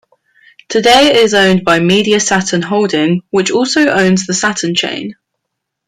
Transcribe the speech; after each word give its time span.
Today 0.67 1.11
it 1.11 1.15
is 1.17 1.35
owned 1.35 1.63
by 1.63 1.79
Media-Saturn 1.79 2.63
Holding, 2.63 3.21
which 3.29 3.51
also 3.51 3.87
owns 3.87 4.25
the 4.25 4.33
Saturn 4.33 4.73
chain. 4.73 5.15